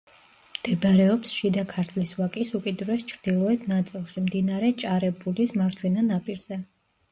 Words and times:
მდებარეობს 0.53 1.33
შიდა 1.39 1.63
ქართლის 1.73 2.13
ვაკის 2.21 2.55
უკიდურეს 2.61 3.05
ჩრდილოეთ 3.13 3.69
ნაწილში, 3.75 4.25
მდინარე 4.31 4.75
ჭარებულის 4.87 5.57
მარჯვენა 5.63 6.09
ნაპირზე. 6.11 6.63